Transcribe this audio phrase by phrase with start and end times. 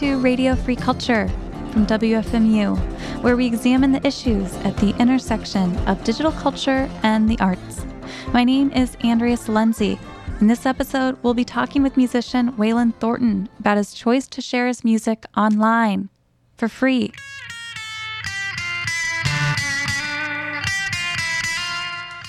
[0.00, 1.26] To Radio Free Culture
[1.70, 2.76] from WFMU,
[3.22, 7.86] where we examine the issues at the intersection of digital culture and the arts.
[8.30, 9.98] My name is Andrea Silenzi.
[10.42, 14.66] In this episode, we'll be talking with musician Waylon Thornton about his choice to share
[14.66, 16.10] his music online
[16.58, 17.10] for free.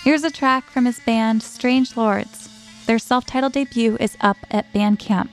[0.06, 2.48] Here's a track from his band Strange Lords.
[2.86, 5.28] Their self titled debut is up at Bandcamp.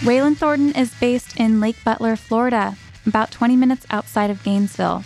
[0.00, 5.04] Waylon Thornton is based in Lake Butler, Florida, about 20 minutes outside of Gainesville.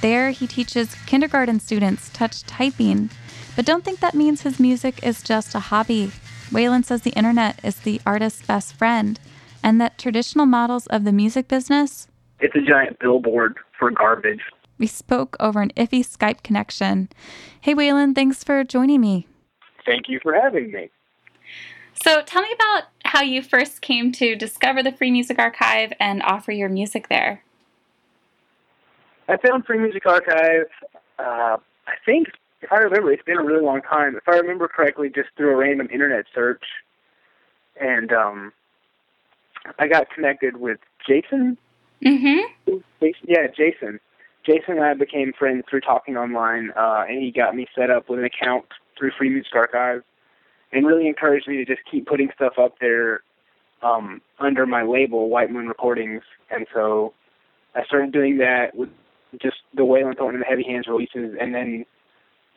[0.00, 3.10] There, he teaches kindergarten students touch typing,
[3.54, 6.10] but don't think that means his music is just a hobby.
[6.50, 9.20] Waylon says the internet is the artist's best friend,
[9.62, 12.08] and that traditional models of the music business
[12.42, 14.40] it's a giant billboard for garbage.
[14.76, 17.08] We spoke over an iffy Skype connection.
[17.60, 19.28] Hey, Waylon, thanks for joining me.
[19.86, 20.90] Thank you for having me.
[22.04, 26.22] So, tell me about how you first came to discover the Free Music Archive and
[26.22, 27.44] offer your music there.
[29.28, 30.68] I found Free Music Archive,
[31.18, 32.28] uh, I think,
[32.62, 34.16] if I remember, it's been a really long time.
[34.16, 36.62] If I remember correctly, just through a random internet search.
[37.78, 38.52] And um,
[39.78, 41.58] I got connected with Jason.
[42.02, 42.76] Mm-hmm.
[43.26, 44.00] Yeah, Jason.
[44.46, 48.08] Jason and I became friends through talking online, uh, and he got me set up
[48.08, 48.64] with an account
[48.98, 50.02] through Free Music Archive
[50.72, 53.22] and really encouraged me to just keep putting stuff up there
[53.82, 56.22] um, under my label, White Moon Recordings.
[56.50, 57.12] And so
[57.74, 58.88] I started doing that with
[59.40, 61.86] just the Waylon Thornton and the Heavy Hands releases, and then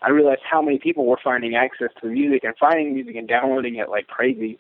[0.01, 3.27] I realized how many people were finding access to the music and finding music and
[3.27, 4.59] downloading it like crazy.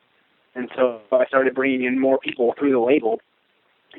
[0.55, 3.19] And so I started bringing in more people through the label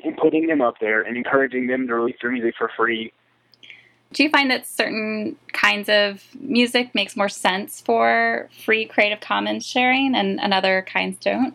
[0.03, 3.13] and putting them up there and encouraging them to release their music for free
[4.13, 9.65] do you find that certain kinds of music makes more sense for free Creative Commons
[9.65, 11.53] sharing and, and other kinds don't?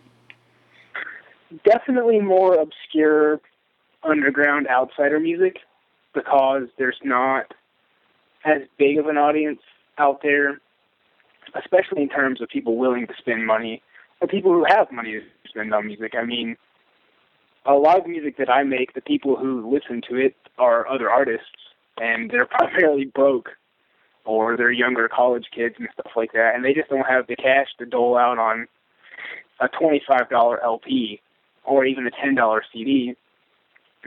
[1.65, 3.41] Definitely more obscure,
[4.03, 5.59] underground outsider music
[6.15, 7.55] because there's not
[8.45, 9.61] as big of an audience
[9.99, 10.61] out there,
[11.55, 13.83] especially in terms of people willing to spend money
[14.21, 16.13] or people who have money to spend on music.
[16.19, 16.57] I mean,
[17.65, 21.11] a lot of music that I make, the people who listen to it are other
[21.11, 21.47] artists
[22.01, 23.51] and they're primarily broke
[24.25, 27.37] or they're younger college kids and stuff like that, and they just don't have the
[27.37, 28.67] cash to dole out on
[29.61, 31.21] a twenty-five dollar LP
[31.65, 33.17] or even a ten dollar CD.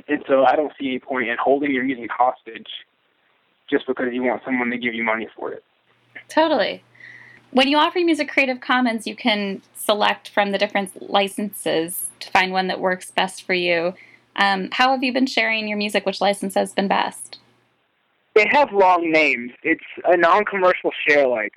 [0.07, 2.68] And so I don't see any point in holding your music hostage
[3.69, 5.63] just because you want someone to give you money for it.
[6.28, 6.84] Totally.
[7.52, 12.52] When you offer Music Creative Commons, you can select from the different licenses to find
[12.52, 13.94] one that works best for you.
[14.35, 16.06] Um, how have you been sharing your music?
[16.06, 17.40] Which license has been best?
[18.35, 19.51] They have long names.
[19.63, 21.53] It's a non-commercial share like.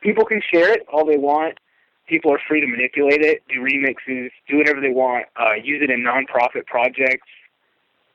[0.00, 1.58] People can share it all they want.
[2.06, 5.26] People are free to manipulate it, do remixes, do whatever they want.
[5.36, 7.26] Uh, use it in non-profit projects.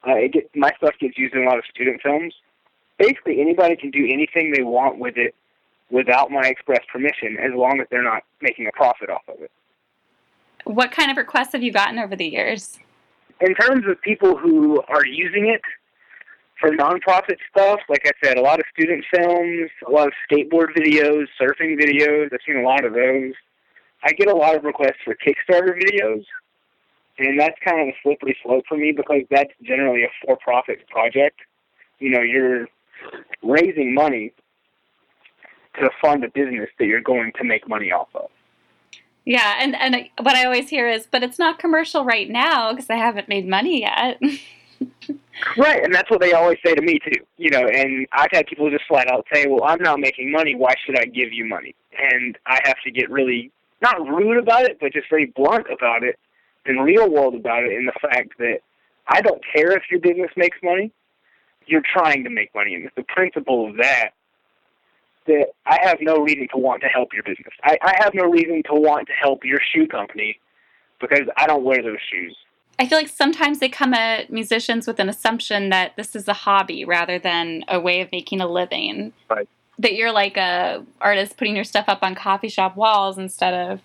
[0.05, 2.33] Uh, it get, my stuff gets used in a lot of student films.
[2.97, 5.33] Basically, anybody can do anything they want with it
[5.89, 9.51] without my express permission, as long as they're not making a profit off of it.
[10.65, 12.79] What kind of requests have you gotten over the years?
[13.41, 15.61] In terms of people who are using it,
[16.63, 20.67] for nonprofit stuff, like I said, a lot of student films, a lot of skateboard
[20.77, 22.29] videos, surfing videos.
[22.31, 23.33] I've seen a lot of those.
[24.01, 26.23] I get a lot of requests for Kickstarter videos,
[27.19, 31.41] and that's kind of a slippery slope for me because that's generally a for-profit project.
[31.99, 32.67] You know, you're
[33.41, 34.31] raising money
[35.81, 38.29] to fund a business that you're going to make money off of.
[39.25, 42.89] Yeah, and and what I always hear is, but it's not commercial right now because
[42.89, 44.21] I haven't made money yet.
[45.57, 47.19] Right, and that's what they always say to me too.
[47.37, 50.55] You know, and I've had people just flat out say, "Well, I'm not making money.
[50.55, 53.51] Why should I give you money?" And I have to get really
[53.81, 56.17] not rude about it, but just very blunt about it
[56.65, 58.59] and real world about it in the fact that
[59.07, 60.91] I don't care if your business makes money.
[61.65, 64.11] You're trying to make money, and it's the principle of that
[65.25, 67.53] that I have no reason to want to help your business.
[67.63, 70.37] I, I have no reason to want to help your shoe company
[70.99, 72.35] because I don't wear those shoes.
[72.79, 76.33] I feel like sometimes they come at musicians with an assumption that this is a
[76.33, 79.13] hobby rather than a way of making a living.
[79.29, 79.47] Right.
[79.79, 83.81] That you're like a artist putting your stuff up on coffee shop walls instead of.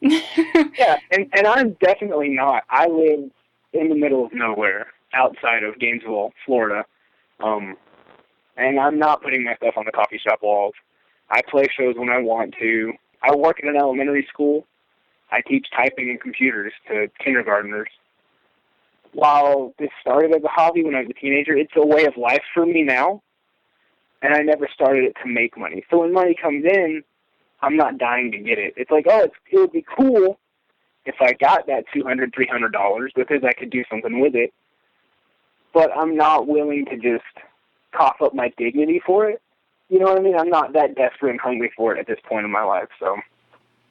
[0.00, 2.64] yeah, and and I'm definitely not.
[2.70, 3.30] I live
[3.72, 6.84] in the middle of nowhere, outside of Gainesville, Florida,
[7.42, 7.76] um,
[8.56, 10.74] and I'm not putting my stuff on the coffee shop walls.
[11.30, 12.92] I play shows when I want to.
[13.22, 14.66] I work in an elementary school.
[15.30, 17.88] I teach typing and computers to kindergartners
[19.12, 22.16] while this started as a hobby when I was a teenager, it's a way of
[22.16, 23.22] life for me now.
[24.22, 25.84] And I never started it to make money.
[25.90, 27.02] So when money comes in,
[27.60, 28.74] I'm not dying to get it.
[28.76, 30.38] It's like, oh, it's, it would be cool
[31.04, 34.34] if I got that two hundred, three hundred dollars because I could do something with
[34.34, 34.52] it.
[35.74, 37.24] But I'm not willing to just
[37.92, 39.42] cough up my dignity for it.
[39.88, 40.38] You know what I mean?
[40.38, 42.88] I'm not that desperate and hungry for it at this point in my life.
[43.00, 43.16] So.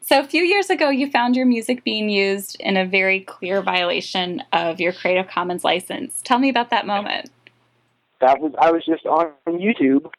[0.04, 3.62] So a few years ago, you found your music being used in a very clear
[3.62, 6.22] violation of your Creative Commons license.
[6.24, 7.30] Tell me about that moment.
[8.20, 10.10] That was I was just on YouTube,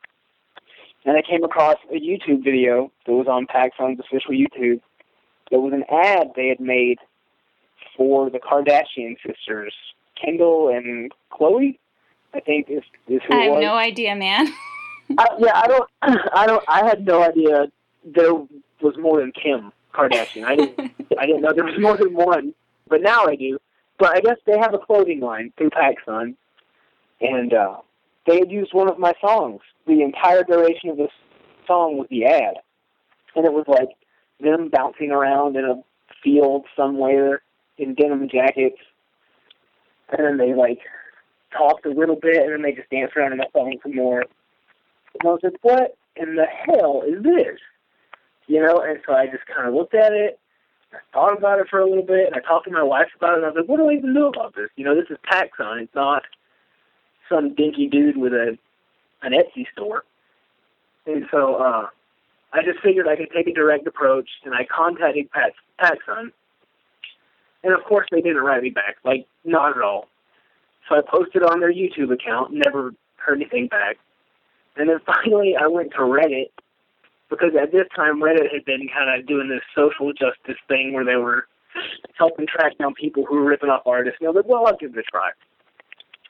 [1.04, 4.80] and I came across a YouTube video that was on PacSun's official YouTube.
[5.50, 6.98] It was an ad they had made
[7.96, 9.74] for the Kardashian sisters,
[10.22, 11.78] Kendall and Khloe.
[12.34, 13.62] I think is is who I have was.
[13.62, 14.48] no idea, man.
[15.18, 15.90] I, yeah, I don't,
[16.34, 17.66] I don't, I had no idea
[18.04, 20.44] there was more than Kim Kardashian.
[20.44, 20.78] I didn't,
[21.18, 22.54] I didn't know there was more than one,
[22.88, 23.58] but now I do.
[23.98, 26.34] But I guess they have a clothing line through PacSun,
[27.20, 27.76] and uh,
[28.26, 29.60] they had used one of my songs.
[29.86, 31.10] The entire duration of this
[31.66, 32.54] song was the ad,
[33.36, 33.90] and it was like
[34.40, 35.82] them bouncing around in a
[36.22, 37.42] field somewhere
[37.78, 38.78] in denim jackets,
[40.10, 40.80] and then they like
[41.56, 44.20] talked a little bit, and then they just danced around in the song some more.
[44.20, 47.58] And I was like, what in the hell is this?
[48.52, 50.38] You know, and so I just kind of looked at it,
[50.92, 53.32] I thought about it for a little bit, and I talked to my wife about
[53.32, 54.68] it, and I was like, what do I even know about this?
[54.76, 55.80] You know, this is PacSun.
[55.80, 56.22] It's not
[57.30, 58.58] some dinky dude with a
[59.22, 60.04] an Etsy store.
[61.06, 61.86] And so uh,
[62.52, 66.32] I just figured I could take a direct approach, and I contacted Pat, PacSun.
[67.64, 70.08] And of course, they didn't write me back, like, not at all.
[70.90, 73.96] So I posted on their YouTube account, never heard anything back.
[74.76, 76.50] And then finally, I went to Reddit
[77.32, 81.04] because at this time Reddit had been kind of doing this social justice thing where
[81.04, 81.46] they were
[82.18, 84.18] helping track down people who were ripping off artists.
[84.20, 85.30] And I was like, well, I'll give it a try.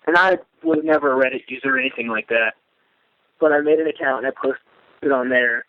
[0.06, 2.54] And I was never a Reddit user or anything like that,
[3.40, 5.64] but I made an account and I posted on there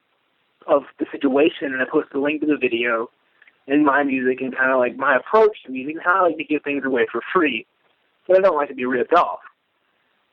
[0.68, 3.10] of the situation, and I posted a link to the video
[3.68, 6.38] and my music and kind of like my approach to music and how I like
[6.38, 7.66] to give things away for free,
[8.28, 9.40] but I don't like to be ripped off.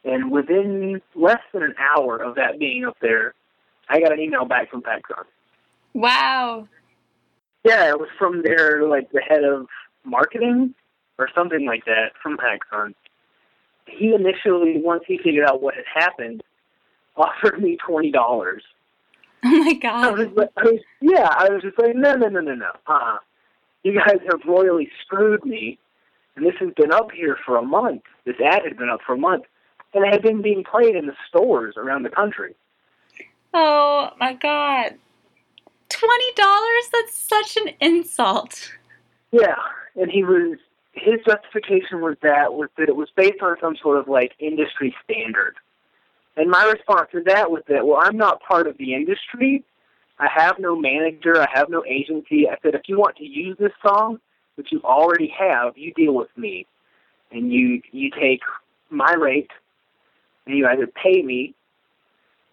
[0.04, 3.34] And within less than an hour of that being up there,
[3.90, 5.24] I got an email back from PacSun.
[5.94, 6.68] Wow.
[7.64, 9.66] Yeah, it was from their like the head of
[10.04, 10.74] marketing
[11.18, 12.94] or something like that from PacSun.
[13.86, 16.42] He initially, once he figured out what had happened,
[17.16, 18.62] offered me twenty dollars.
[19.44, 20.18] Oh my I god.
[20.18, 22.70] was, like- I was, yeah, I was just like, no, no, no, no, no.
[22.86, 23.16] Uh-uh.
[23.82, 25.78] You guys have royally screwed me,
[26.36, 28.02] and this has been up here for a month.
[28.26, 29.44] This ad has been up for a month,
[29.94, 32.54] and it had been being played in the stores around the country.
[33.52, 34.94] Oh my god.
[35.88, 36.90] Twenty dollars?
[36.92, 38.72] That's such an insult.
[39.32, 39.56] Yeah,
[39.96, 40.58] and he was
[40.92, 44.94] his justification was that was that it was based on some sort of like industry
[45.04, 45.56] standard.
[46.36, 49.64] And my response to that was that, well, I'm not part of the industry.
[50.18, 51.40] I have no manager.
[51.40, 52.48] I have no agency.
[52.48, 54.20] I said, if you want to use this song,
[54.54, 56.66] which you already have, you deal with me,
[57.30, 58.40] and you you take
[58.90, 59.50] my rate,
[60.46, 61.54] and you either pay me,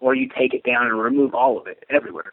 [0.00, 2.32] or you take it down and remove all of it everywhere.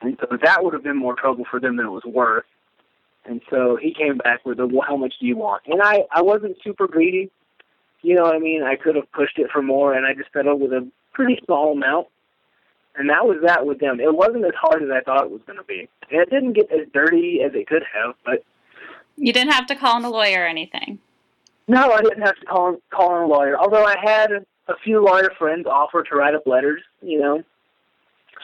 [0.00, 2.44] And so that would have been more trouble for them than it was worth.
[3.24, 5.62] And so he came back with a, well, how much do you want?
[5.66, 7.30] And I, I wasn't super greedy.
[8.02, 8.64] You know what I mean?
[8.64, 11.72] I could have pushed it for more, and I just settled with a pretty small
[11.72, 12.08] amount.
[12.96, 14.00] And that was that with them.
[14.00, 15.88] It wasn't as hard as I thought it was going to be.
[16.10, 18.42] And it didn't get as dirty as it could have, but
[19.16, 20.98] You didn't have to call in a lawyer or anything.
[21.68, 23.56] no, I didn't have to call, call in a lawyer.
[23.56, 27.42] Although I had a, few lawyer friends offered to write up letters, you know,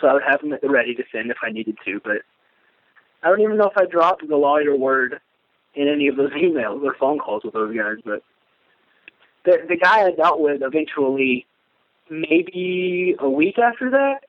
[0.00, 2.00] so I would have them at the ready to send if I needed to.
[2.02, 2.18] But
[3.22, 5.20] I don't even know if I dropped the lawyer word
[5.74, 7.96] in any of those emails or phone calls with those guys.
[8.04, 8.22] But
[9.44, 11.46] the the guy I dealt with eventually,
[12.10, 14.20] maybe a week after that,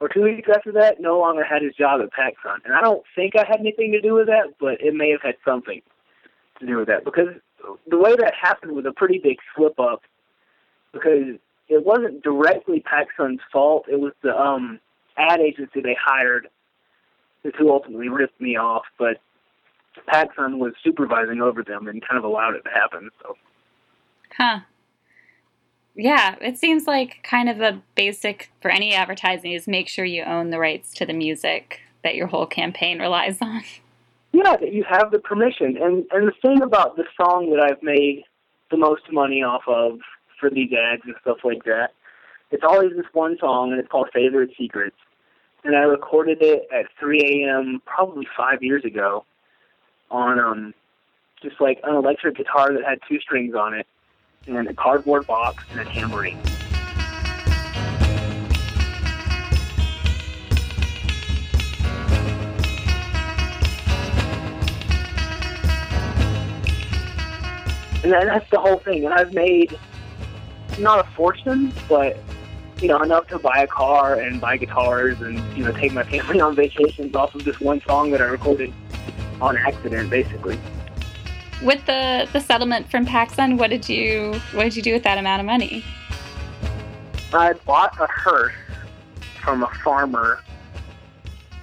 [0.00, 2.58] or two weeks after that, no longer had his job at PacSun.
[2.64, 5.22] And I don't think I had anything to do with that, but it may have
[5.22, 5.80] had something
[6.60, 7.28] to do with that because
[7.88, 10.02] the way that happened was a pretty big slip up
[10.94, 11.36] because
[11.68, 13.84] it wasn't directly PacSun's fault.
[13.90, 14.80] It was the um
[15.18, 16.48] ad agency they hired
[17.58, 19.18] who ultimately ripped me off, but
[20.08, 23.10] PacSun was supervising over them and kind of allowed it to happen.
[23.22, 23.36] So
[24.36, 24.60] Huh.
[25.94, 30.24] Yeah, it seems like kind of a basic for any advertising is make sure you
[30.24, 33.62] own the rights to the music that your whole campaign relies on.
[34.32, 35.76] yeah, that you have the permission.
[35.80, 38.24] And and the thing about the song that I've made
[38.70, 40.00] the most money off of
[40.38, 41.92] for these ads and stuff like that,
[42.50, 44.96] it's always this one song, and it's called Favorite Secrets.
[45.64, 47.80] And I recorded it at 3 a.m.
[47.86, 49.24] probably five years ago
[50.10, 50.74] on um
[51.42, 53.86] just like an electric guitar that had two strings on it,
[54.46, 56.38] and a cardboard box and a tambourine.
[68.02, 69.06] And that's the whole thing.
[69.06, 69.78] And I've made
[70.78, 72.16] not a fortune, but
[72.80, 76.02] you know enough to buy a car and buy guitars and you know take my
[76.04, 78.72] family on vacations off of this one song that I recorded
[79.40, 80.58] on accident, basically.
[81.62, 85.18] With the the settlement from PacSun, what did you what did you do with that
[85.18, 85.84] amount of money?
[87.32, 88.54] I bought a hearse
[89.42, 90.40] from a farmer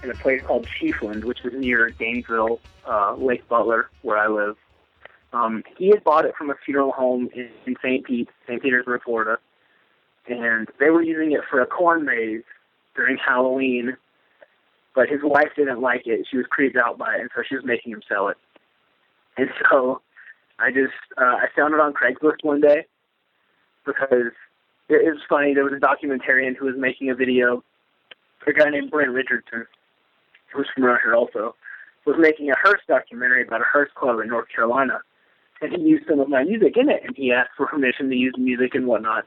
[0.03, 4.57] in a place called Chiefland, which is near Gainesville, uh, Lake Butler, where I live.
[5.33, 8.05] Um, he had bought it from a funeral home in, in St.
[8.05, 8.61] Pete, St.
[8.61, 9.37] Petersburg, Florida,
[10.27, 12.43] and they were using it for a corn maze
[12.95, 13.95] during Halloween.
[14.93, 17.55] But his wife didn't like it; she was creeped out by it, and so she
[17.55, 18.37] was making him sell it.
[19.37, 20.01] And so
[20.59, 22.85] I just uh, I found it on Craigslist one day
[23.85, 24.33] because
[24.89, 25.53] it, was funny.
[25.53, 27.63] There was a documentarian who was making a video.
[28.47, 29.65] A guy named Brent Richardson,
[30.51, 31.55] who's from around here also,
[32.05, 35.01] was making a hearse documentary about a hearse club in North Carolina
[35.61, 38.15] and he used some of my music in it, and he asked for permission to
[38.15, 39.25] use music and whatnot.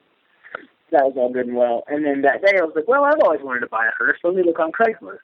[0.91, 1.85] That was all good and well.
[1.89, 4.19] And then that day I was like, well, I've always wanted to buy a hearse.
[4.23, 5.19] Let me look on Craigslist.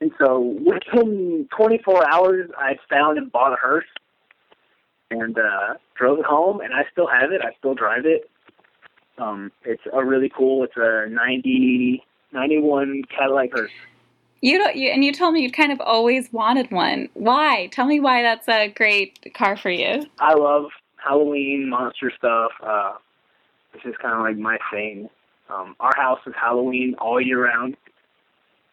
[0.00, 3.86] And so within 24 hours, I found and bought a hearse
[5.10, 7.40] and uh, drove it home, and I still have it.
[7.42, 8.28] I still drive it.
[9.18, 10.64] Um, it's a really cool.
[10.64, 13.70] It's a 90, 91 Cadillac hearse.
[14.46, 17.08] You don't, you, and you told me you kind of always wanted one.
[17.14, 17.66] Why?
[17.72, 20.06] Tell me why that's a great car for you.
[20.20, 20.66] I love
[21.04, 22.52] Halloween monster stuff.
[22.64, 22.92] Uh,
[23.74, 25.10] it's just kind of like my thing.
[25.50, 27.76] Um, our house is Halloween all year round.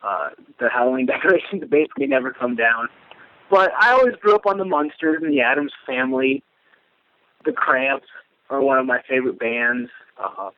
[0.03, 2.87] Uh, the Halloween decorations basically never come down.
[3.49, 6.43] But I always grew up on the Munsters and the Addams Family.
[7.45, 8.05] The Cramps
[8.51, 9.89] are one of my favorite bands.
[10.23, 10.51] Uh,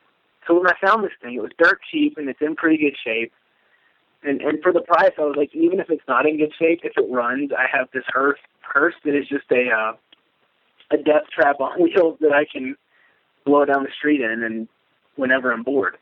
[0.46, 2.98] so when I found this thing, it was dirt cheap and it's in pretty good
[3.02, 3.32] shape
[4.22, 6.80] and and for the price, I was like, even if it's not in good shape,
[6.82, 9.92] if it runs, I have this hearse hearse that is just a uh,
[10.90, 12.76] a death trap on wheels that I can
[13.44, 14.68] blow down the street in, and
[15.16, 15.96] whenever I'm bored,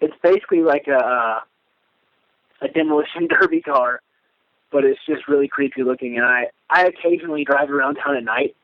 [0.00, 1.42] it's basically like a
[2.62, 4.00] a demolition derby car,
[4.72, 6.16] but it's just really creepy looking.
[6.16, 8.56] And I I occasionally drive around town at night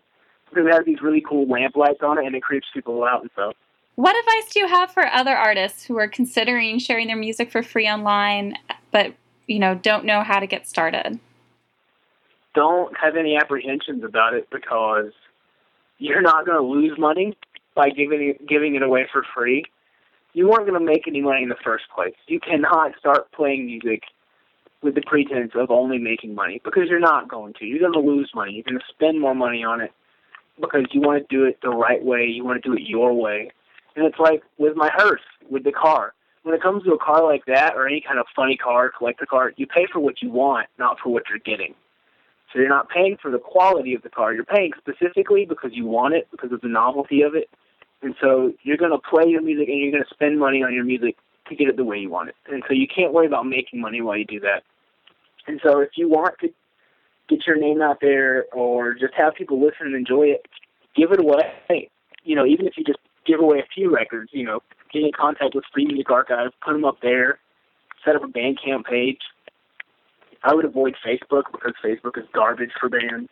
[0.48, 3.22] because it has these really cool lamp lights on it, and it creeps people out
[3.22, 3.54] and stuff.
[3.96, 7.62] What advice do you have for other artists who are considering sharing their music for
[7.62, 8.56] free online,
[8.90, 9.14] but
[9.46, 11.18] you know don't know how to get started?
[12.54, 15.12] Don't have any apprehensions about it because
[15.98, 17.36] you're not going to lose money
[17.74, 19.64] by giving it, giving it away for free.
[20.32, 22.14] You weren't going to make any money in the first place.
[22.26, 24.02] You cannot start playing music
[24.82, 27.66] with the pretense of only making money because you're not going to.
[27.66, 28.52] You're going to lose money.
[28.52, 29.92] You're going to spend more money on it
[30.60, 32.24] because you want to do it the right way.
[32.24, 33.50] You want to do it your way.
[33.96, 36.14] And it's like with my hearse, with the car.
[36.42, 39.26] When it comes to a car like that or any kind of funny car, collector
[39.26, 41.74] car, you pay for what you want, not for what you're getting.
[42.52, 44.34] So you're not paying for the quality of the car.
[44.34, 47.48] You're paying specifically because you want it, because of the novelty of it.
[48.02, 50.74] And so you're going to play your music and you're going to spend money on
[50.74, 51.16] your music
[51.48, 52.34] to get it the way you want it.
[52.50, 54.64] And so you can't worry about making money while you do that.
[55.46, 56.48] And so if you want to
[57.28, 60.46] get your name out there or just have people listen and enjoy it,
[60.96, 61.88] give it away.
[62.24, 64.30] You know, even if you just give away a few records.
[64.32, 64.60] You know,
[64.92, 67.38] get in contact with Free Music Archive, put them up there,
[68.04, 69.20] set up a Bandcamp page.
[70.44, 73.28] I would avoid Facebook because Facebook is garbage for bands.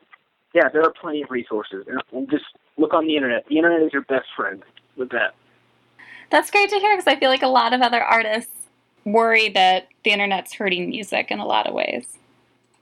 [0.54, 2.44] Yeah, there are plenty of resources, and just
[2.76, 3.46] look on the internet.
[3.48, 4.62] The internet is your best friend
[4.96, 5.34] with that.
[6.30, 8.68] That's great to hear because I feel like a lot of other artists
[9.04, 12.18] worry that the internet's hurting music in a lot of ways.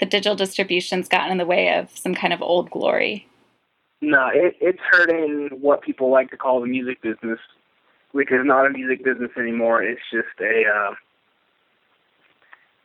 [0.00, 3.26] The digital distribution's gotten in the way of some kind of old glory.
[4.00, 7.38] No, it, it's hurting what people like to call the music business,
[8.12, 9.82] which is not a music business anymore.
[9.82, 10.94] It's just a uh,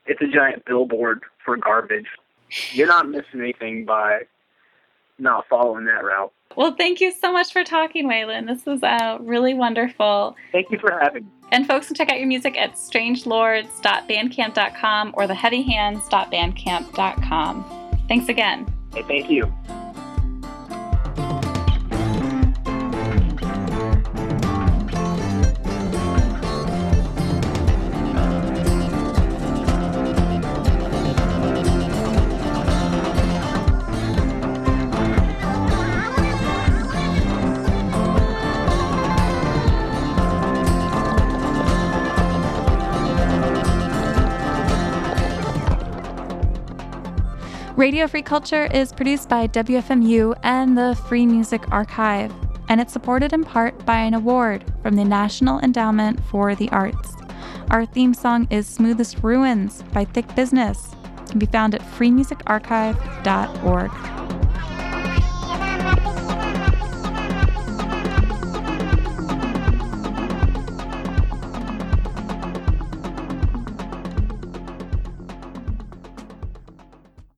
[0.06, 2.08] it's a giant billboard for garbage.
[2.72, 4.22] You're not missing anything by
[5.20, 6.34] not following that route.
[6.56, 8.46] Well, thank you so much for talking, Waylon.
[8.48, 10.36] This was uh, really wonderful.
[10.52, 11.30] Thank you for having me.
[11.52, 18.00] And folks can check out your music at strangelords.bandcamp.com or theheavyhands.bandcamp.com.
[18.08, 18.66] Thanks again.
[18.94, 19.54] Hey, thank you.
[47.84, 52.34] Radio Free Culture is produced by WFMU and the Free Music Archive,
[52.70, 57.12] and it's supported in part by an award from the National Endowment for the Arts.
[57.72, 60.96] Our theme song is Smoothest Ruins by Thick Business.
[61.24, 64.43] It can be found at freemusicarchive.org.